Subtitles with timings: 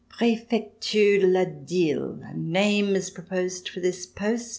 [0.09, 4.49] Prejecture de La Dyle: a name is proposed for this post.